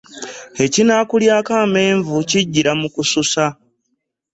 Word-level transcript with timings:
Ekinaakulyako 0.65 1.51
amenvu 1.65 2.15
kijjira 2.29 2.71
mu 2.79 2.87
kususa. 2.95 3.45